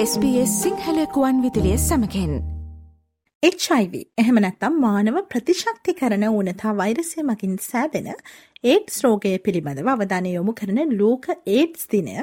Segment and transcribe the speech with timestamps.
[0.00, 2.34] SBS සිංහලකුවන් විදිලිය සමකෙන්
[3.42, 8.06] HIV එහෙම නැත්තම් මානව ප්‍රතිශක්ති කරන ඕනතා වෛරසය මකින් සෑදෙන
[8.64, 12.14] ඒඩ්ස් රෝගය පිළිබඳව අවධානය යොමු කරන ලෝක ඒඩ්ස් දිනය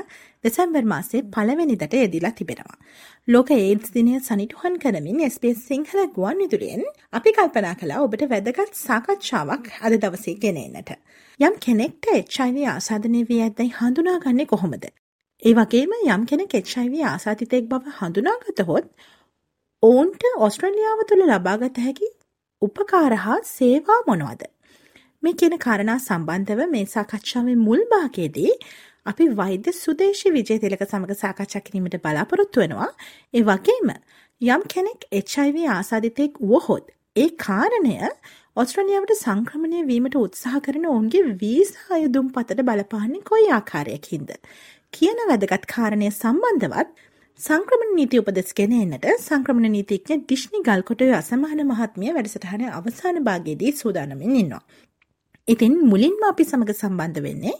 [0.43, 2.79] දෙසැම්බර් මාසේ පළවෙනිදට යෙදිලා තිබෙනවා.
[3.27, 9.73] ලෝක ඒඩ්ස් දිනය සනිටුහන් කරමින් SBS සිංහල ගුවන් විදුලියෙන් අපි කල්පනා කලා ඔබට වැදගත් සාකච්ඡාවක්
[9.81, 10.99] අද දවසේ ගෙනෙන්නට.
[11.39, 14.87] යම් කෙනෙක්ට HIV ආසාධනය වී ඇත්දැයි හඳුනාගන්නේ කොහොමද.
[15.43, 18.85] ඒ වගේම යම් කෙනෙක් HIV ආසාතිතයෙක් බව හඳුනාගතහොත්
[19.83, 22.07] ඔවුන්ට ඔස්ට්‍රලියාව තුළ ලබාගත හැකි
[22.61, 24.41] උපකාර හා සේවා මොනවද.
[25.23, 28.53] මේ කියන කාරණා සම්බන්ධව මේ සාකච්ඡාවේ මුල් භාගයේදී
[29.05, 32.89] අපි වෛද්‍ය සුදේශී විජය තිලක සමග සාකච්ඡා කිරීමට බලාපොරොත්තු වෙනවා.
[33.33, 33.93] ඒ වගේම
[34.41, 37.95] යම් කෙනෙක් HIV ආසාදිතයෙක් වුවහොත් ඒ කාරණය
[38.57, 44.29] ඔස්ට්‍රලියාවට සංක්‍රමණය වීමට උත්සාහ කරන ඔවුන්ගේ වීසා අයදුම් පතට බලපාන්නේ කොයි ආකාරයකින්ද.
[44.93, 46.91] කියන වැදගත් කාරණය සම්බන්ධවත්
[47.39, 54.35] සංක්‍රමණ නීති උපදෙස් ගෙන එන්නට සංක්‍රමණ නීතිඥ ඩිශ්නි ගල්කොටය අසමාන මහත්මිය වැඩසටහන අවසාන භාගයේදී සූදානමින්
[54.35, 54.61] ඉන්නවා.
[55.47, 57.55] ඉතින් මුලින්ම අපි සමග සම්බන්ධ වෙන්නේ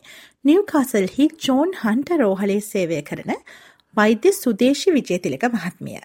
[0.46, 3.34] නිව්කාසල්හි ජෝන් හන්ට රෝහලේ සේවය කරන
[3.98, 6.02] වෛද්‍ය සුදේශි විජයතිලක මහත්මිය.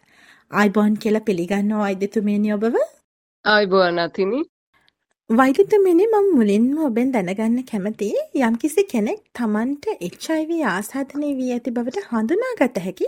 [0.53, 2.81] අයිබෝන් කියල පිළිගන්න වෛද්‍යතුමේනි ඔබව
[3.45, 4.03] අයිබෝන්
[5.31, 12.03] අතිනි වෛද්‍යතුමනි මම මුලින්ම ඔබෙන් දැනගන්න කැමති යම්කිසි කෙනෙක් තමන්ට HIV ආසාධනය වී ඇති බවට
[12.07, 13.07] හඳුනාගත හැකි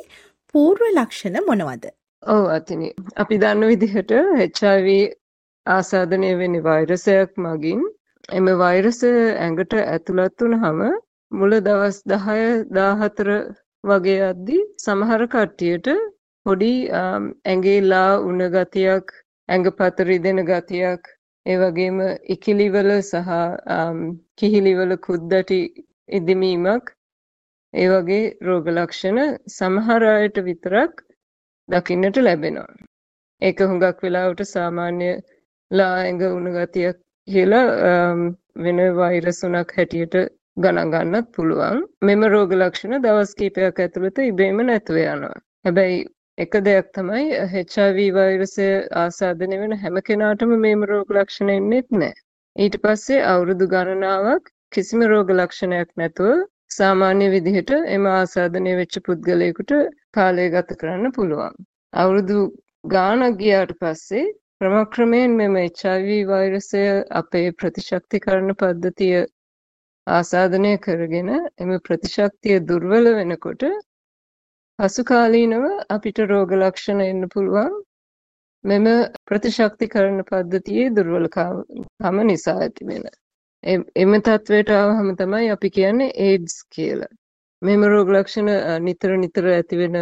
[0.55, 1.91] පූර්ව ලක්ෂණ මොනවද?
[2.23, 2.93] ඔව් අතිනි.
[3.17, 4.13] අපි දන්න විදිහට
[4.61, 5.15] HIV
[5.67, 7.83] ආසාදනය වෙන වෛරසයක් මගින්
[8.29, 10.85] එම වෛරසය ඇඟට ඇතුළත් වුනහම
[11.33, 13.41] මුල දවස් 10 14
[13.85, 15.91] වගේ යද්දි සමහර කට්ටියට
[16.47, 19.13] පොඩි ඇඟේ ලා උණ ගතියක්
[19.49, 21.13] ඇඟපත රිදෙන ගතියක්
[21.47, 21.99] ඒ වගේම
[22.35, 23.31] ඉකිලිවල සහ
[24.39, 25.61] කිහිලිවල කුද්දටි
[26.19, 26.93] ඉදිමීමක්
[27.75, 29.19] ඒ වගේ රෝග ලක්ෂණ
[29.57, 31.03] සමහර අයට විතරක්
[31.69, 32.71] දකින්නට ලැබෙනවා.
[33.43, 35.11] ඒක හුඟක් වෙලාවට සාමාන්‍ය
[35.71, 37.67] ලා ඇඟ උණු ගතියක් කියලා
[38.65, 40.17] වෙන වෛරස් උණක් හැටියට
[40.63, 41.79] ගණන් ගන්නත් පුළුවන්.
[42.07, 45.37] මෙම රෝග ලක්ෂණ දවස් කිහිපයක් ඇතුළත ඉබේම නැතුව යනවා.
[45.65, 46.03] හැබැයි
[46.39, 52.15] එක දෙයක් තමයි HIV වෛරසය ආසාදනය වෙන හැම කෙනාටම මේම රෝග ලක්ෂණ එන්නෙත් නැහැ.
[52.57, 59.77] ඊට පස්සේ අවුරුදු ගණනාවක් කිසිම රෝග ලක්ෂණයක් නැතුව සාමාන්‍ය විදිහට එම ආසාදනය වෙච්ච පුද්ගලයෙකුට
[60.13, 61.55] කාලය ගත කරන්න පුළුවන්.
[61.95, 62.39] අවුරුදු
[62.89, 64.25] ගාණක් ගියාට පස්සේ
[64.59, 66.83] ක්‍රමක්‍රමයෙන් මෙම HIV වෛරසය
[67.15, 69.23] අපේ ප්‍රතිශක්තිකරණ පද්ධතිය
[70.07, 73.71] ආසාදනය කරගෙන එම ප්‍රතිශක්තිය දුර්වල වෙනකොට
[74.79, 77.75] පසුකාලීනව අපිට රෝග ලක්ෂණ එන්න පුළුවන්
[78.65, 78.87] මෙම
[79.27, 83.05] ප්‍රතිශක්තිකරණ පද්ධතියේ දුර්වලකම නිසා ඇතිවෙන.
[83.97, 87.13] එම තත්ත්වයට ආවහම තමයි අපි කියන්නේ ඒඩ්ස් කියලා.
[87.63, 88.51] මෙම රෝග ලක්ෂණ
[88.83, 89.99] නිතර නිතර ඇතිවෙන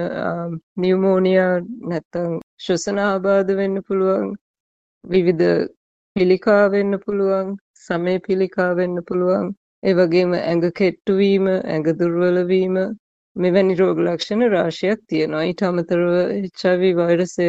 [0.77, 1.53] නියුමෝනියා
[1.89, 4.31] නැත්තම් ශ්වසන ආබාධ වෙන්න පුළුවන්
[5.05, 5.51] විවිධ
[6.17, 12.81] පිළිකා වෙන්න පුළුවන් සමේ පිළිකා වෙන්න පුළුවන් ඒ වගේම ඇඟ කෙට්ටු වීම ඇඟ දුර්වල වීම
[13.37, 15.45] මෙවැනි රෝග ලක්ෂණ රාශියක් තියෙනවා.
[15.49, 16.09] ඊට අමතරව
[16.61, 17.49] HIV වෛරසය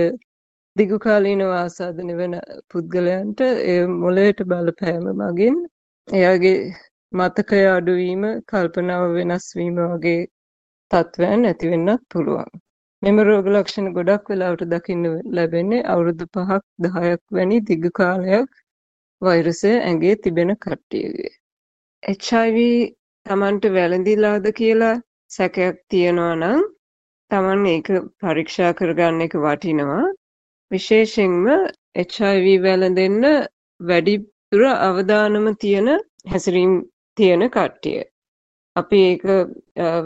[0.75, 2.35] දිගු කාලීනව ආසාදනය වෙන
[2.71, 5.57] පුද්ගලයන්ට ඒ මොළයට බලපෑම මගින්
[6.07, 6.59] එයාගේ
[7.13, 10.21] මතකය අඩුවීම, කල්පනාව වෙනස් වීම වගේ
[10.91, 12.49] තත්ත්වයන් ඇති වෙන්නත් පුළුවන්.
[13.01, 15.05] මෙම රෝග ලක්ෂණ ගොඩක් වෙලාවට දකින්න
[15.35, 18.49] ලැබෙන්නේ අවුරුදු 5ක් 10ක් වැනි දිගු කාලයක්
[19.21, 21.31] වෛරසය ඇඟේ තිබෙන කට්ටියගේ.
[22.03, 22.57] HIV
[23.25, 24.97] Tamanට වැළඳිලාද කියලා
[25.31, 26.61] සැකයක් තියෙනවා නම්
[27.31, 27.87] Taman ඒක
[28.19, 30.05] පරීක්ෂා කරගන්න එක වටිනවා.
[30.71, 31.45] විශේෂයෙන්ම
[32.05, 33.27] HIV වැළඳෙන්න
[33.79, 35.89] වැඩිපුර අවදානම තියෙන
[36.31, 36.73] හැසිරීම්
[37.17, 38.01] තියෙන කට්ටිය.
[38.75, 39.23] අපි ඒක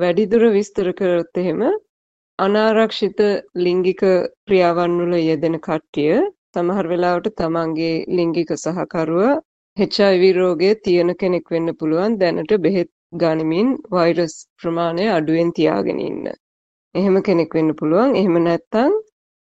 [0.01, 1.61] වැඩිදුර විස්තර කරොත් එහෙම
[2.39, 3.19] අනාරක්ෂිත
[3.65, 4.01] ලිංගික
[4.45, 6.15] ක්‍රියාවන් වල යෙදෙන කට්ටිය
[6.53, 9.35] සමහර වෙලාවට තමන්ගේ ලිංගික සහකරුවා
[9.77, 12.89] HIV රෝගය තියෙන කෙනෙක් වෙන්න පුළුවන් දැනට බෙහෙත්
[13.21, 16.25] ගනිමින් වෛරස් ප්‍රමාණය අඩුවෙන් තියාගෙන ඉන්න.
[16.95, 18.15] එහෙම කෙනෙක් වෙන්න පුළුවන්.
[18.21, 18.93] එහෙම නැත්නම්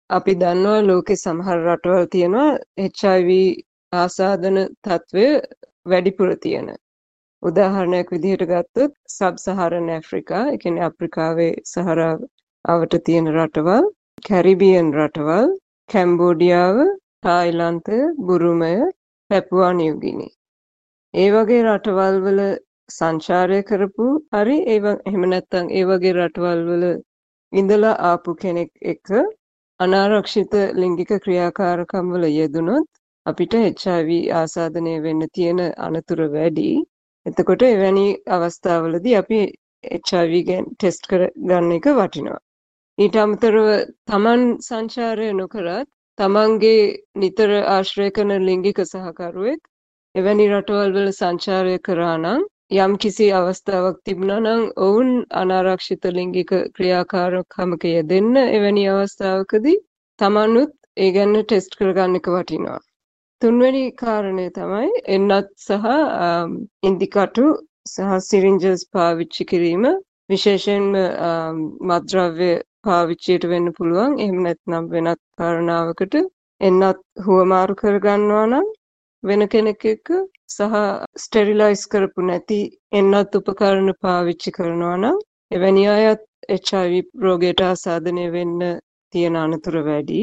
[0.09, 2.51] අපි දන්නවා ලෝකේ සමහර රටවල් තියෙනවා
[2.99, 3.29] HIV
[3.93, 5.25] ආසාදන තත්ත්වය
[5.91, 6.69] වැඩිපුර තියෙන.
[7.43, 12.19] උදාහරණයක් විදිහට ගත්තොත් සබ් සහරන් ඇෆ්‍රිකා, ඒ කියන්නේ අප්‍රිකාවේ සහරාව
[12.65, 13.85] අවට තියෙන රටවල්,
[14.27, 15.47] කැරිබියන් රටවල්,
[15.89, 16.77] කැම්බෝඩියාව,
[17.25, 18.73] තායිලන්තය, බුරුමය,
[19.29, 20.27] පැපුවා නිව්ගිනි.
[21.13, 22.41] ඒ වගේ රටවල් වල
[22.89, 26.85] සංචාරය කරපු හරි ඒ එහෙම නැත්නම් ඒ වගේ රටවල් වල
[27.53, 29.07] ඉඳලා ආපු කෙනෙක් එක්ක
[29.79, 32.87] අනාරක්ෂිත ලිංගික ක්‍රියාකාරකම් වල යෙදුනොත්
[33.25, 36.69] අපිට HIV ආසාදනය වෙන්න තියෙන අනතුර වැඩි.
[37.25, 39.39] එතකොට එවැනි අවස්ථාවලදී අපි
[40.01, 42.39] HIV ගැන ටෙස්ට් කර ගන්න එක වටිනවා.
[42.97, 43.67] ඊට අමතරව
[44.07, 46.79] තමන් සංචාරය නොකරත් තමන්ගේ
[47.15, 49.61] නිතර ආශ්‍රය කරන ලිංගික සහකරුවෙක්
[50.15, 55.07] එවැනි රටවල් වල සංචාරය කරා නම් යම් කිසි අවස්ථාවක් තිබුණා නම් ඔවුන්
[55.37, 59.79] අනාරක්ෂිත ලිංගික ක්‍රියාකාරකමක යෙදෙන්න එවැනි අවස්ථාවකදී
[60.19, 62.77] තමනුත් ඒ ගැන ටෙස්ට් කරගන්න එක වටිනවා.
[63.41, 65.87] තුන්වැනි කාරණය තමයි එන්නත් සහ
[66.83, 67.47] ඉන්දිකටු
[67.87, 69.85] සහ සිරින්ජස් පාවිච්චි කිරීම
[70.29, 70.89] විශේෂයෙන්ම
[71.89, 72.51] මත්ද්‍රව්‍ය
[72.83, 74.19] පාවිච්චියට වෙන්න පුළුවන්.
[74.19, 76.19] එහෙම නැත්නම් වෙනත් කාරණාවකට
[76.61, 78.69] එන්නත් හුවමාරු කරගන්නවා නම්
[79.23, 80.09] වෙන කෙනෙක් එක්ක
[80.49, 80.75] සහ
[81.17, 82.59] ස්ටෙරිලයිස් කරපු නැති
[82.91, 85.17] එන්නත් උපකරණ පාවිච්චි කරනවා නම්
[85.51, 88.61] එවැනි අයත් HIV රෝගයට ආසාදනය වෙන්න
[89.13, 90.21] තියෙන අනතුර වැඩි.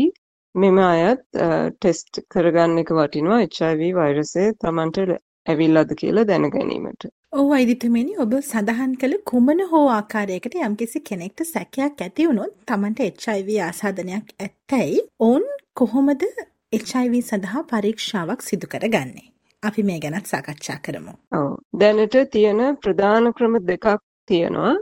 [0.55, 4.99] මෙම අයත් ටෙස්ට් කරගන්න එක වටිනවා HIV වෛරසය Tamanට
[5.47, 7.09] ඇවිල්ලාද කියලා දැන ගැනීමට.
[7.35, 13.57] ඔව් අයිදිතුමනි ඔබ සඳහන් කළ කුමන හෝ ආකාරයකට යම්කිසි කෙනෙක්ට සැකයක් ඇති වුණොත් Tamanට HIV
[13.63, 16.31] ආසාදනයක් ඇත්තැයි ඔවුන් කොහොමද
[16.73, 19.27] HIV සඳහා පරීක්ෂාවක් සිදු කරගන්නේ.
[19.63, 21.13] අපි මේ ගැනත් සාකච්ඡා කරමු.
[21.33, 23.87] ඔව් දැනට තියෙන ප්‍රධාන ක්‍රම දෙකක්
[24.29, 24.73] තියෙනවා.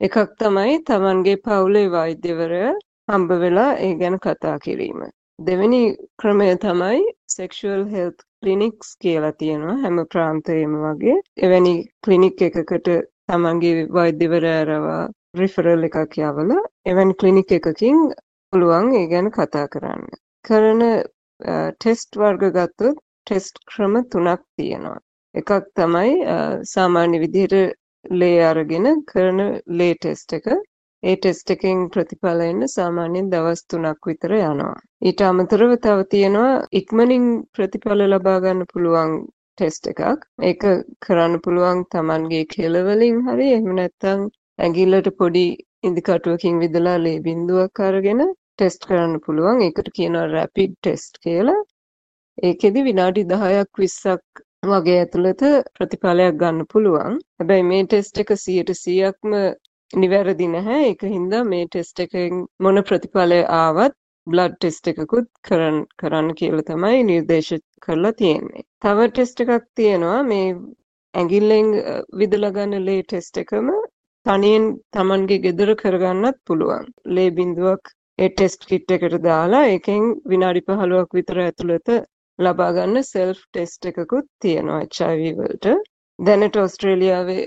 [0.00, 2.74] එකක් තමයි Tamanගේ පවුලේ වෛද්‍යවරයා
[3.08, 5.00] හම්බ වෙලා ඒ ගැන කතා කිරීම.
[5.38, 5.82] දෙවෙනි
[6.20, 7.00] ක්‍රමය තමයි
[7.36, 11.16] sexual health clinics කියලා තියෙනවා හැම ප්‍රාන්තයෙම වගේ.
[11.38, 11.74] එවැනි
[12.04, 12.92] ක්ලිනික් එකකට
[13.28, 15.02] තමන්ගේ වෛද්‍යවරයාරවා
[15.40, 17.98] රිෆරල් එකක් යවලා එවැනි ක්ලිනික් එකකින්
[18.52, 20.06] පුළුවන් ඒ ගැන කතා කරන්න.
[20.44, 20.82] කරන
[21.44, 24.98] ටෙස්ට් වර්ග ගත්තොත් ටෙස්ට් ක්‍රම තුනක් තියෙනවා.
[25.34, 26.10] එකක් තමයි
[26.72, 27.54] සාමාන්‍ය විදිහට
[28.20, 29.40] ලේ අරගෙන කරන
[29.78, 30.46] ලේ ටෙස්ට් එක.
[31.02, 34.74] ඒ ටෙස්ට් එකෙන් ප්‍රතිඵල එන්න සාමාන්‍යයෙන් දවස් 3ක් විතර යනවා.
[35.08, 37.24] ඊට අමතරව තව තියෙනවා ඉක්මනින්
[37.54, 39.14] ප්‍රතිඵල ලබා ගන්න පුළුවන්
[39.56, 40.20] ටෙස්ට් එකක්.
[40.48, 40.62] ඒක
[41.06, 44.22] කරන්න පුළුවන් Tamanගේ කෙලවලින් හරි එහෙම නැත්නම්
[44.58, 45.46] ඇඟිල්ලට පොඩි
[45.88, 48.22] ඉදිකටුවකින් විදලා ලේ බිඳුවක් අරගෙන
[48.62, 49.60] ටෙස්ට් කරන්න පුළුවන්.
[49.66, 51.60] ඒකට කියනවා රැපිඩ් ටෙස්ට් කියලා.
[52.48, 54.42] ඒකෙදි විනාඩි 10ක් 20ක්
[54.72, 55.40] වගේ ඇතුළත
[55.76, 57.16] ප්‍රතිඵලයක් ගන්න පුළුවන්.
[57.38, 59.32] හැබැයි මේ ටෙස්ට් එක 100%ක්ම
[60.02, 60.84] නිවැරදි නැහැ.
[60.90, 67.00] ඒක හින්දා මේ ටෙස්ට් එකෙන් මොන ප්‍රතිඵලය ආවත් බ්ලඩ් ටෙස්ට් එකකුත් කරන්න කරන්න කියලා තමයි
[67.08, 67.50] නිර්දේශ
[67.86, 68.62] කරලා තියෙන්නේ.
[68.84, 70.46] තව ටෙස්ට් එකක් තියෙනවා මේ
[71.14, 71.72] ඇඟිල්ලෙන්
[72.22, 73.74] විදලා ගන්න ලේ ටෙස්ට් එකම
[74.26, 76.86] තනියෙන් Tamanගේ ගෙදර කරගන්නත් පුළුවන්.
[77.14, 80.02] ලේ බිඳුවක් ඒ ටෙස්ට් කිට් එකට දාලා ඒකෙන්
[80.32, 81.88] විනාඩි 15ක් විතර ඇතුළත
[82.38, 85.72] ලබා ගන්න සෙල්ෆ් ටෙස්ට් එකකුත් තියෙනවා HIV වලට.
[86.18, 87.44] දැනට ඔස්ට්‍රේලියාවේ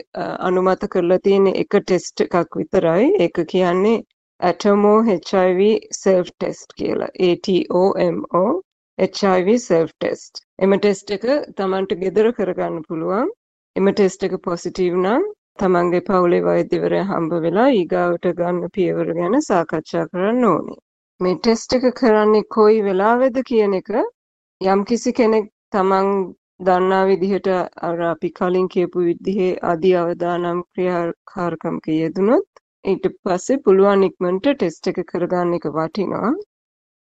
[0.50, 3.06] අනුමත කරලා තියෙන එක ටෙස්ට් එකක් විතරයි.
[3.25, 4.01] ඒක කියන්නේ
[4.39, 5.62] Atomo HIV
[5.92, 7.10] self test කියලා.
[7.30, 8.44] ATOMO
[8.98, 10.44] HIV self test.
[10.60, 11.24] එම ටෙස්ට් එක
[11.56, 13.31] Tamanට ගෙදර කරගන්න පුළුවන්.
[13.75, 15.24] එම ටෙස්ට් එක පොසිටිව් නම්
[15.60, 20.80] තමන්ගේ පවුලේ වෛද්‍යවරයා හම්බ වෙලා ඊගාවට ගන්න පියවර ගැන සාකච්ඡා කරන්න ඕනේ.
[21.19, 23.92] මේ ටෙස්ට් එක කරන්නේ කොයි වෙලාවෙද කියන එක
[24.62, 26.10] යම්කිසි කෙනෙක් තමන්
[26.62, 27.48] දන්නා විදිහට
[27.88, 35.00] අර අපි කලින් කියපු විදිහේ අධි අවදානම් ක්‍රියාකාරකමක යෙදුනොත් ඊට පස්සේ පුළුවන් ඉක්මනට ටෙස්ට් එක
[35.12, 36.34] කරගන්න එක වටිනවා.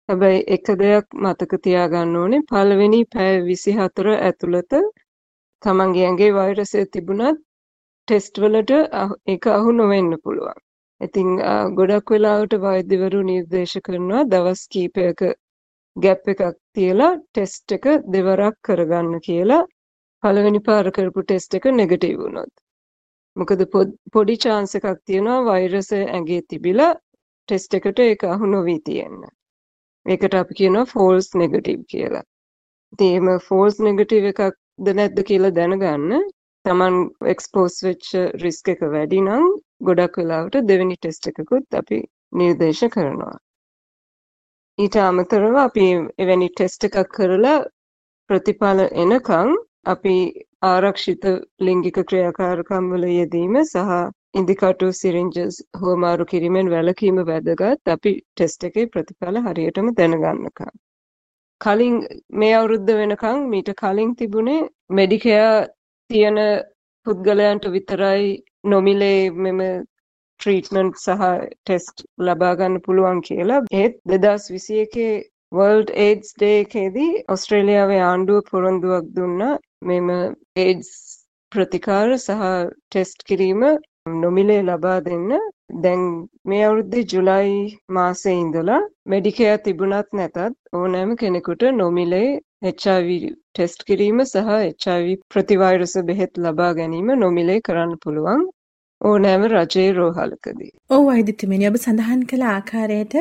[0.08, 4.78] හැබැයි එක දෙයක් මතක තියාගන්න ඕනේ පළවෙනි පැය 24 ඇතුළත
[5.62, 7.42] තමන්ගේ ඇඟේ වෛරසය තිබුණත්
[8.12, 8.72] ටෙස්ට් වලට
[9.32, 10.56] ඒක අහු නොවෙන්න පුළුවන්.
[11.00, 11.28] ඉතින්
[11.76, 15.22] ගොඩක් වෙලාවට වෛද්‍යවරු නිර්දේශ කරනවා දවස් කීපයක
[15.96, 16.42] ගැප් එකක්
[16.78, 19.60] තියලා ටෙස්ට් එක දෙවරක් කරගන්න කියලා
[20.22, 22.52] පළවෙනි පාර කරපු ටෙස්ට් එක නෙගටිව් වුණොත්.
[23.36, 23.64] මොකද
[24.18, 26.90] පොඩි chance එකක් තියෙනවා වෛරසය ඇඟේ තිබිලා
[27.48, 29.24] ටෙස්ට් එකට ඒක අහු නොවී තියෙන්න.
[30.06, 32.24] ඒකට අපි කියනවා false negative කියලා.
[32.92, 36.30] ඉතින් මේ false negative එකක්ද නැද්ද කියලා දැනගන්න
[36.64, 36.96] තමන්
[37.32, 38.08] එක්ස්පෝස් වෙච්ච
[38.42, 39.46] රිස්ක් එක වැඩි නම්
[39.86, 41.98] ගොඩක් වෙලාවට දෙවෙනි ටෙස්ට් එකකුත් අපි
[42.40, 43.34] නිර්දේශ කරනවා.
[44.78, 45.86] ඊට අමතරව අපි
[46.24, 47.56] එවැනි ටෙස්ට් එකක් කරලා
[48.30, 49.50] ප්‍රතිඵල එනකන්
[49.94, 50.14] අපි
[50.68, 51.24] ආරක්ෂිත
[51.66, 53.90] ලිංගික ක්‍රියාකාරකම් වල යෙදීම සහ
[54.40, 60.72] ඉදිකටු සිරින්ජස් හුවමාරු කිරීමෙන් වැළකීම වැදගත් අපි ටෙස්ට් එකේ ප්‍රතිඵල හරියටම දැනගන්නකම්.
[61.60, 61.96] කලින්
[62.40, 64.60] මේ අවුරුද්ද වෙනකන් මීට කලින් තිබුණේ
[64.98, 65.54] මෙඩිකෙයා
[66.12, 66.38] තියෙන
[67.06, 68.28] පුද්ගලයන්ට විතරයි
[68.64, 69.60] නොමිලේ මෙම
[70.40, 71.28] ට්‍රීට්මන්ට් සහ
[71.64, 73.60] ටෙස්ට් ලබා ගන්න පුළුවන් කියලා.
[73.80, 75.06] ඒත් 2021
[75.52, 79.54] වර්ල්ඩ් ඒඩ්ස් ඩේ එකේදී ඔස්ට්‍රේලියාවේ ආණ්ඩුව පොරොන්දුවක් දුන්නා
[79.88, 80.08] මෙම
[80.64, 80.92] ඒඩ්ස්
[81.52, 82.46] ප්‍රතිකාර සහ
[82.90, 83.64] ටෙස්ට් කිරීම
[84.22, 85.28] නොමිලේ ලබා දෙන්න.
[85.72, 86.02] දැන්
[86.44, 87.52] මේ අවුරුද්දේ ජුලයි
[87.88, 90.40] මාසේ ඉඳලා මෙඩිකෙයා තිබුණත් නැතත්
[90.72, 94.50] ඕනෑම කෙනෙකුට නොමිලේ HIV ටෙස්ට් කිරීම සහ
[94.82, 98.44] HIV ප්‍රතිවෛරස බෙහෙත් ලබා ගැනීම නොමිලේ කරන්න පුළුවන්.
[99.00, 100.70] ඕනෑම රජයේ රෝහලකදී.
[100.90, 103.16] ඔව් අයිදිතුමිනි ඔබ සඳහන් කළ ආකාරයට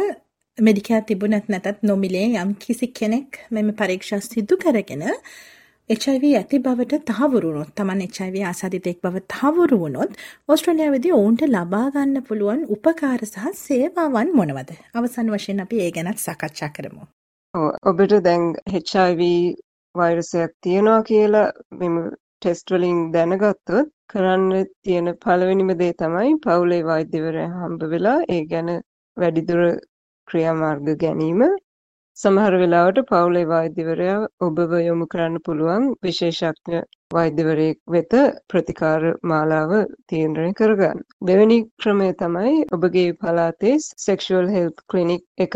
[0.57, 5.07] මෙඩිකෑ තිබුණත් නැතත් නොමිලේ යම් කිසි කෙනෙක් මෙම පරීක්ෂා සිදු කරගෙන
[5.89, 10.11] HIV ඇති බවට තහවුරු වුණොත් තමන් HIV ආසාදිතයෙක් බව තහවුරු වුණොත්
[10.49, 14.71] ඕස්ට්‍රේලියාවේදී ඔවුන්ට ලබා ගන්න පුළුවන් උපකාර සහ සේවාවන් මොනවද?
[14.95, 17.03] අවසන් වශයෙන් අපි ඒ ගැනත් සාකච්ඡා කරමු.
[17.83, 19.21] ඔබට දැන් HIV
[19.95, 27.83] වෛරසයක් තියෙනවා කියලා මෙම ටෙස්ට් වලින් දැනගත්තොත් කරන්න තියෙන පළවෙනිම දේ තමයි පවුලේ වෛද්‍යවරයා හම්බ
[27.89, 28.71] වෙලා ඒ ගැන
[29.17, 29.65] වැඩිදුර
[30.27, 31.43] ක්‍රියාමාර්ග ගැනීම
[32.21, 36.81] සමහර වෙලාවට පවුලේ වෛද්‍යවරයා ඔබව යොමු කරන්න පුළුවන් විශේෂඥ
[37.15, 38.13] වෛද්‍යවරයෙක් වෙත
[38.53, 39.71] ප්‍රතිකාර මාලාව
[40.09, 40.99] තීරණය කරගන්න.
[41.29, 43.75] දෙවැනි ක්‍රමය තමයි ඔබගේ පළාතේ
[44.07, 45.55] sexual health clinic එක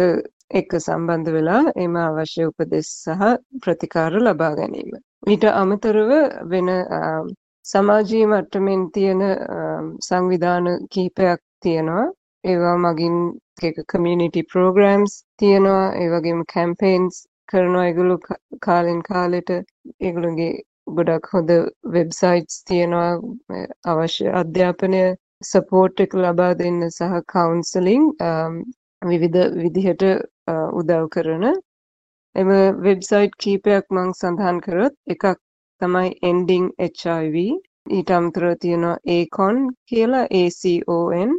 [0.60, 3.32] එක්ක සම්බන්ධ වෙලා එම අවශ්‍ය උපදෙස් සහ
[3.64, 4.92] ප්‍රතිකාර ලබා ගැනීම.
[5.32, 6.12] ඊට අමතරව
[6.52, 6.70] වෙන
[7.66, 9.24] සමාජීය මට්ටමින් තියෙන
[10.08, 12.06] සංවිධාන කිහිපයක් තියෙනවා.
[12.52, 13.18] ඒවා මගින්
[13.68, 17.16] එක කමියුනිටි ප්‍රෝග්‍රෑම්ස් තියෙනවා ඒ වගේම කැම්පේන්ස්
[17.50, 17.86] කරනවා.
[17.90, 18.20] ඒගොල්ලෝ
[18.66, 20.54] කාලෙන් කාලෙට ඒගොල්ලෝගේ
[20.98, 21.52] ගොඩක් හොඳ
[21.94, 23.12] වෙබ්සයිට්ස් තියෙනවා.
[23.92, 25.04] අවශ්‍ය අධ්‍යාපනය
[25.52, 28.54] සපෝට් එක ලබා දෙන්න සහ කවුන්සලින් um,
[29.02, 30.04] විවිධ විදිහට
[30.52, 31.46] uh, උදව් කරන.
[32.36, 32.50] එම
[32.86, 35.26] වෙබ්සයිට් කීපයක් මං සඳහන් කරොත් එකක්
[35.82, 36.68] තමයි ending
[37.02, 37.36] HIV
[37.86, 39.58] ඊට අමතරව තියෙනවා acon
[39.90, 41.38] කියලා acon.org.au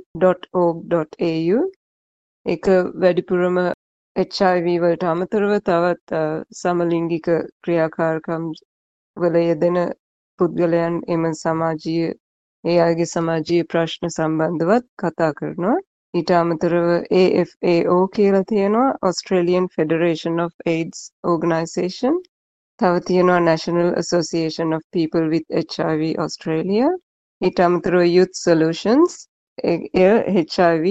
[2.46, 2.66] ඒක
[3.02, 3.56] වැඩිපුරම
[4.16, 6.20] HIV වලට අමතරව තවත්
[6.60, 7.26] සමලිංගික
[7.62, 8.44] ක්‍රියාකාරකම්
[9.16, 9.78] වල යෙදෙන
[10.38, 12.12] පුද්ගලයන් එම සමාජීය
[12.64, 15.74] ඒ අයගේ සමාජීය ප්‍රශ්න සම්බන්ධවත් කතා කරනවා.
[16.14, 16.88] ඊට අමතරව
[17.20, 21.02] AFAO කියලා තියෙනවා Australian Federation of AIDS
[21.34, 22.16] Organisation.
[22.80, 26.88] තව තියෙනවා National Association of People with HIV Australia.
[27.40, 29.12] ඊට අමතරව Youth Solutions
[29.72, 29.80] එය
[30.50, 30.84] HIV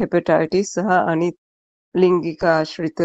[0.00, 1.36] හෙපටයිටිස් සහ අනිත්
[1.94, 3.00] ලිංගික ආශ්‍රිත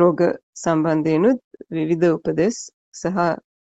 [0.00, 0.20] රෝග
[0.62, 1.40] සම්බන්ධයෙනුත්
[1.76, 2.56] විවිධ උපදෙස්
[3.00, 3.18] සහ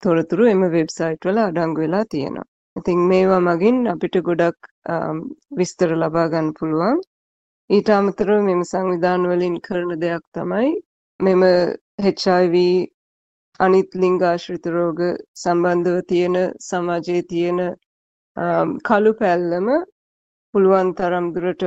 [0.03, 2.48] තොරතුරු එම වෙබ්සයිට් වල අඩංගු වෙලා තියෙනවා.
[2.75, 4.60] ඉතින් මේවා මගින් අපිට ගොඩක්
[5.60, 6.98] විස්තර ලබා ගන්න පුළුවන්.
[7.70, 10.74] ඊට අමතරව මෙම සංවිධාන වලින් කරන දෙයක් තමයි
[11.20, 11.41] මෙම
[12.15, 12.55] HIV
[13.60, 15.00] අනිත් ලිංගාශ්‍රිත රෝග
[15.36, 17.60] සම්බන්ධව තියෙන සමාජයේ තියෙන
[18.84, 19.68] කළු පැල්ලම
[20.54, 21.64] පුළුවන් තරම් දුරට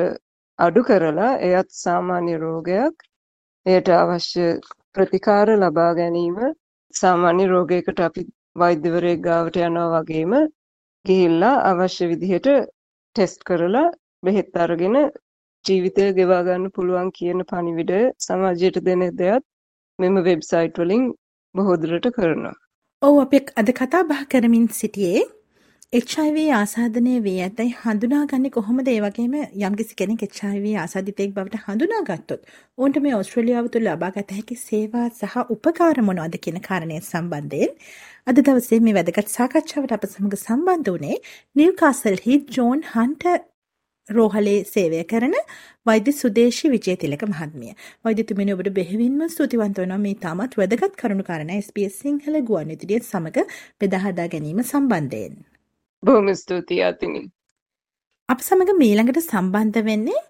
[0.58, 2.94] අඩු කරලා එයත් සාමාන්‍ය රෝගයක්.
[3.66, 4.46] එයට අවශ්‍ය
[4.94, 6.36] ප්‍රතිකාර ලබා ගැනීම
[6.94, 8.24] සාමාන්‍ය රෝගයකට අපි
[8.56, 10.34] වෛද්‍යවරයෙක් ගාවට යනවා වගේම
[11.04, 12.48] ගිහිල්ලා අවශ්‍ය විදිහට
[13.16, 13.86] ටෙස්ට් කරලා
[14.22, 14.96] බෙහෙත් අරගෙන
[15.64, 19.42] ජීවිතය ගෙවා ගන්න පුළුවන් කියන පණිවිඩය සමාජයට දෙන දෙයක්
[19.98, 21.08] මෙම වෙබ්සයිට් වලින්
[21.54, 22.54] බොහෝ දුරට කරනවා.
[23.02, 25.26] ඔව් අපි අද කතා බහ කරමින් සිටියේ
[25.90, 32.42] HIV ආසාදනය වී ඇතැයි හඳුනාගන්නේ කොහොමද ඒ වගේම යම්කිසි කෙනෙක් HIV ආසාදිතයෙක් බවට හඳුනාගත්තොත්
[32.78, 37.72] ඔවුන්ට මේ ඕස්ට්‍රේලියාව තුළ ලබා ගත හැකි සේවා සහ උපකාර මොනවද කියන කාරණය සම්බන්ධයෙන්
[38.26, 41.16] අද දවසේ මේ වැදගත් සාකච්ඡාවට අප සමග සම්බන්ධ වුණේ
[41.56, 43.38] නිව්කාසල්හි ජෝන් හන්ට
[44.10, 45.34] රෝහලේ සේවය කරන
[45.86, 47.72] වෛද්‍ය සුදේශි විජේතිලක මහත්මිය.
[48.04, 53.44] වෛද්‍යතුමිනි ඔබට බෙහෙවින්ම ස්තුතිවන්ත වෙනවා මේ තාමත් වැදගත් කරුණු කාරණා SBS සිංහල ගුවන්විදුලිය සමග
[53.80, 55.36] බෙදා හදා ගැනීම සම්බන්ධයෙන්.
[56.02, 57.22] බොහොම ස්තුතියි අතිනි.
[58.28, 60.24] අප සමග මීළඟට සම්බන්ධ වෙන්නේ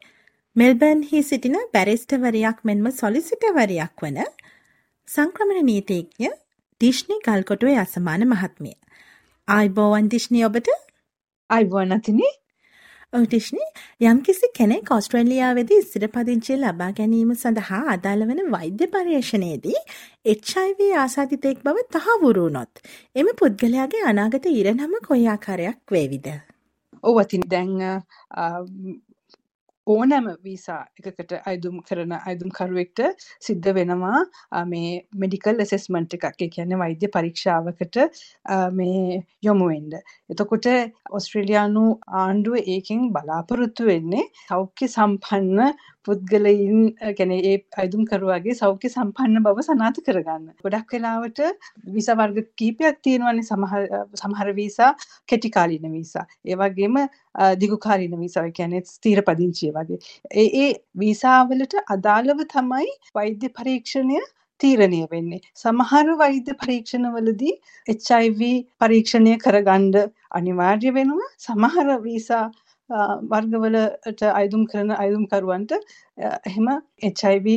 [0.57, 4.21] මෙල්බර්න්හි සිටින බැරිස්ටවරයක් මෙන්ම සොලිසිටවරයක් වන
[5.09, 6.35] සංක්‍රමණ නීතිඥ
[6.81, 8.77] ඩිශ්නි ගල්කොටුවේ අසමාන මහත්මිය.
[9.49, 10.69] ආයිබෝවන් දිශ්නි ඔබට
[11.51, 11.97] අයිබෝන්
[13.13, 13.61] අතිනි ඔටිශ්නි
[14.01, 19.77] යම්කිසි කෙනෙක් ඔස්ට්‍රේලියාවේදී ස්ථිර පදිංචිය ලබා ගැනීම සඳහා අදාළ වන වෛද්‍ය පර්යේෂණයේදී
[20.27, 22.83] HIV ආසාදිතයෙක් බව තහවුරු වුණොත්
[23.15, 26.29] එම පුද්ගලයාගේ අනාගත ඉරණම කොයි ආකාරයක් වේවිද?
[27.03, 27.73] ඔව් අතින් දැන්
[29.89, 33.03] ඕනෑම වීසා එකකට අයදුම් කරන අයදුම්කරුවෙක්ට
[33.47, 34.91] සිද්ධ වෙනවා මේ
[35.23, 37.99] මෙඩිකල් ඇසෙස්මන්ට් එකක් ඒ කියන්නේ වෛද්‍ය පරීක්ෂාවකට
[38.73, 39.93] මේ යොමු වෙන්න.
[40.31, 40.69] එතකොට
[41.13, 41.85] ඔස්ට්‍රේලියානු
[42.21, 45.73] ආණ්ඩුව ඒකෙන් බලාපොරොත්තු වෙන්නේ සෞඛ්‍ය සම්පන්න
[46.09, 46.85] පුද්ගලයින්
[47.19, 50.47] ගැන ඒ අයදුම්කරුවාගේ සෞඛ්‍ය සම්පන්න බව සනාථ කරගන්න.
[50.65, 51.43] ගොඩක් වෙලාවට
[51.97, 53.85] වීසා වර්ග කීපයක් තියෙනවානේ සමහර
[54.23, 54.91] සමහර වීසා
[55.29, 56.27] කෙටි කාලීන වීසා.
[56.45, 56.99] ඒ වගේම
[57.61, 60.01] දිගු කාලීන වීසා කියන්නේ ස්ථීර පදිංචිය වගේ.
[60.35, 64.21] ඒ ඒ වීසාවලට අදාළව තමයි වෛද්‍ය පරීක්ෂණය
[64.61, 65.41] තීරණය වෙන්නේ.
[65.57, 67.55] සමහර වෛද්‍ය පරීක්ෂණවලදී
[67.89, 68.41] HIV
[68.81, 71.29] පරීක්ෂණය කරගන්න අනිවාර්ය වෙනවා.
[71.39, 72.45] සමහර වීසා
[72.91, 75.73] වර්ගවලට අයදුම් කරන අයදුම්කරුවන්ට
[76.19, 76.69] එහෙම
[77.03, 77.49] HIV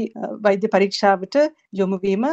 [0.41, 1.38] වෛද්‍ය පරීක්ෂාවට
[1.73, 2.25] යොමුවීම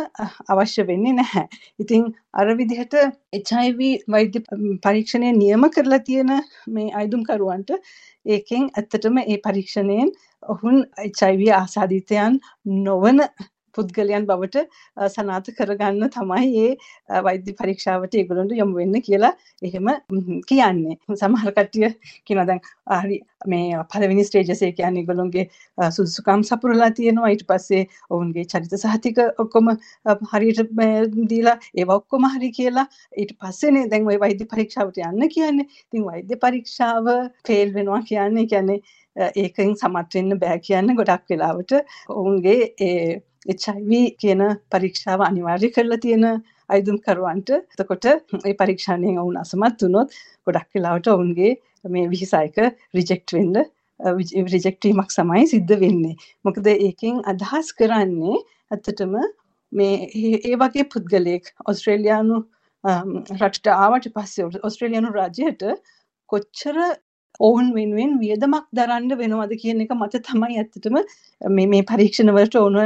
[0.48, 1.44] අවශ්‍ය වෙන්නේ නැහැ.
[1.78, 2.96] ඉතින් අර විදිහට
[3.32, 4.42] HIV වෛද්‍ය
[4.82, 6.34] පරීක්ෂණය නියම කරලා තියෙන
[6.68, 7.70] මේ අයදුම්කරුවන්ට
[8.26, 10.10] ඒකෙන් ඇත්තටම ඒ පරීක්ෂණයෙන්
[10.48, 12.40] ඔහුන් HIV ආසාදිතයන්
[12.80, 13.24] නොවන
[13.74, 14.64] පුද්ගලයන් බවට
[15.10, 19.32] සනාත කරගන්න තමයි ඒ වෛද්‍ය පරීක්ෂාවට ඒගොල්ලන්ට යොමු වෙන්න කියලා
[19.62, 19.90] එහෙම
[20.46, 20.98] කියන්නේ.
[21.14, 21.90] සමහර කට්ටිය
[22.24, 22.62] කියනවා දැන්
[22.96, 25.46] හරි මේ පළවෙනි ස්ටේජස් එක කියන්නේ ඒගොල්ලොන්ගේ
[25.90, 29.72] සුදුසුකම් සපුරලා තියෙනවා ඊට පස්සේ ඔවුන්ගේ චරිත සහතික ඔක්කොම
[30.32, 30.62] හරියට
[31.30, 35.68] දීලා ඒවා ඔක්කොම හරි කියලා ඊට පස්සේනේ දැන් ওই වෛද්‍ය පරීක්ෂාවට යන්න කියන්නේ.
[35.84, 37.12] ඉතින් වෛද්‍ය පරීක්ෂාව
[37.46, 38.80] ෆේල් වෙනවා කියන්නේ කියන්නේ
[39.36, 41.74] ඒකෙන් සමත් වෙන්න බෑ කියන්න ගොඩක් වෙලාවට
[42.08, 46.26] ඔවුන්ගේ ඒ HIV කියන පරීක්ෂාව අනිවාර්ය කරලා තියෙන
[46.70, 50.14] අයිදුම්කරුවන්ට එතකොට ඒ පරීක්ෂණයෙන් ඔවුන් අසමත් වුණොත්
[50.46, 51.52] ගොඩක් වෙලාවට ඔවුන්ගේ
[51.86, 52.58] මේ විහිසයක
[52.94, 53.56] රිජෙක්ට් වෙන්න
[54.00, 56.16] රිජෙක්ට් වීමක් සමයි සිද්ධ වෙන්නේ.
[56.44, 58.38] මොකද ඒකෙන් අදහස් කරන්නේ
[58.70, 59.16] ඇත්තටම
[59.72, 60.08] මේ
[60.44, 62.38] ඒ වගේ පුද්ගලයෙක් ඔස්ට්‍රේලියානු
[62.84, 65.64] රටට ආවට පස්සේ ඔස්ට්‍රේලියානු රාජ්‍යයට
[66.30, 66.78] කොච්චර
[67.40, 70.96] ඔවුන් වෙනුවෙන් වියදමක් දරන්න වෙනවද කියන එක මත තමයි ඇත්තටම
[71.40, 72.78] මේ පරීක්ෂණවලට ඕන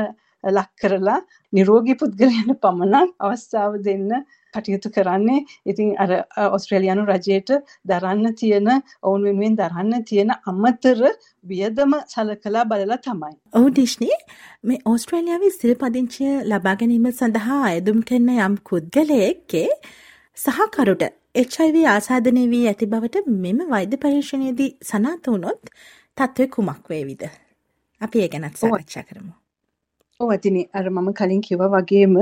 [0.44, 1.18] ලක් කරලා
[1.52, 4.10] නිරෝගී පුද්ගලයන්ට පමණක් අවස්ථාව දෙන්න
[4.54, 6.10] කටයුතු කරන්නේ ඉතින් අර
[6.48, 7.52] ඔස්ට්‍රේලියානු රජයට
[7.84, 8.68] දරන්න තියෙන
[9.02, 11.00] ඔවුන් වෙනුවෙන් දරන්න තියෙන අමතර
[11.44, 13.34] වියදම සලකලා බලලා තමයි.
[13.54, 14.18] ඔහු ඩිශ්නී
[14.64, 19.68] මේ ඕස්ට්‍රේලියාවේ සිල්පදිංචිය ලබා ගැනීම සඳහා අයදුම් කරන යම් පුද්ගලයෙක්ගේ
[20.36, 25.72] සහකරුට HIV ආසාධනය වී ඇති බවට මෙම වෛද්‍ය පරීක්ෂණයේදී සනාත වුණොත්
[26.16, 27.22] තත්ත්වය කුමක් වේවිද?
[28.00, 29.41] අපි ඒ ගැනත් සාකච්ඡා කරමු.
[30.22, 32.12] ඔව් අතිනි අර මම කලින් කිව්වා වගේම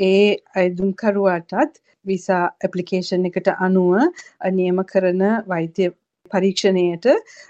[0.00, 3.92] ඒ අයදුම්කරුවාටත් වීසා ඇප්ලිකේෂන් එකට අනුව
[4.52, 5.88] නියම කරන වෛද්‍ය
[6.30, 7.08] පරීක්ෂණයට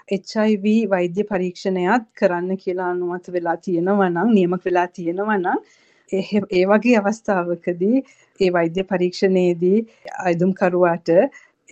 [0.09, 5.63] HIV වෛද්‍ය පරීක්ෂණයක් කරන්න කියලා අනුමත වෙලා තියෙනවා නම් නියම වෙලා තියෙනවා නම්
[6.11, 8.03] ඒ වගේ අවස්ථාවකදී
[8.39, 9.79] ඒ වෛද්‍ය පරීක්ෂණයේදී
[10.23, 11.15] අයදුම්කරුවාට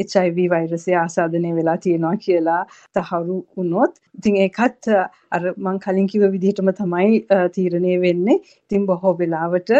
[0.03, 2.61] HIV වෛරසය ආසාදනය වෙලා තියෙනවා කියලා
[2.95, 4.89] තහවුරු වුණොත් ඉතින් ඒකත්
[5.31, 7.21] අර මං කලින් කිව්ව විදිහටම තමයි
[7.55, 8.41] තීරණය වෙන්නේ.
[8.65, 9.77] ඉතින් බොහෝ වෙලාවට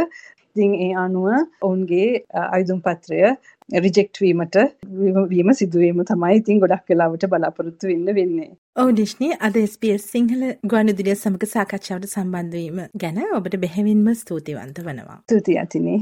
[0.51, 1.27] ඉතින් ඒ අනුව
[1.61, 2.07] ඔවුන්ගේ
[2.51, 3.19] අයදුම් පත්‍රය
[3.85, 4.57] රිජෙක්ට් වීමට
[5.31, 8.49] වීම සිදුවීම තමයි ඉතින් ගොඩක් වෙලාවට බලාපොරොත්තු වෙන්න වෙන්නේ.
[8.75, 15.21] ඔව් ඩිෂ්නි අද SBS සිංහල ගුවන්විදුලිය සමග සාකච්ඡාවට සම්බන්ධ වීම ගැන ඔබට බෙහෙවින්ම ස්තුතිවන්ත වනවා.
[15.25, 16.01] ස්තුතියි අතිනේ.